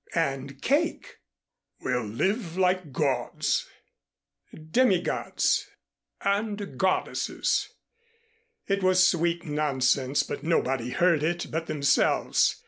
[0.15, 1.17] "And cake"
[1.83, 3.67] "We'll live like gods"
[4.79, 5.67] "Demigods"
[6.21, 7.69] "And goddesses."
[8.67, 12.55] It was sweet nonsense but nobody heard it but themselves.